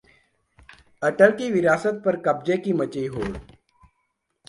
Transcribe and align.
अटल 1.01 1.31
की 1.31 1.51
विरासत 1.51 2.01
पर 2.05 2.15
कब्जे 2.21 2.57
की 2.57 2.73
मची 2.73 3.05
होड़ 3.05 3.37